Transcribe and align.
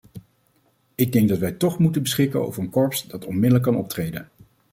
Ik 0.95 1.11
denk 1.11 1.29
dat 1.29 1.37
wij 1.37 1.51
toch 1.51 1.79
moeten 1.79 2.01
beschikken 2.01 2.45
over 2.45 2.61
een 2.63 2.69
corps 2.69 3.03
dat 3.07 3.25
onmiddellijk 3.25 3.63
kan 3.63 3.75
optreden. 3.75 4.29